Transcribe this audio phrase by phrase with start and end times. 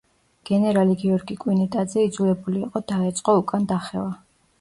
[0.49, 4.09] გენერალი გიორგი კვინიტაძე იძულებული იყო დაეწყო უკან დახევა.